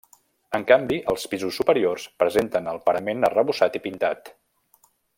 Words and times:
En 0.59 0.63
canvi, 0.71 0.95
els 1.11 1.25
pisos 1.33 1.59
superiors 1.61 2.07
presenten 2.23 2.73
el 2.75 2.83
parament 2.89 3.31
arrebossat 3.31 3.79
i 3.81 3.83
pintat. 3.89 4.37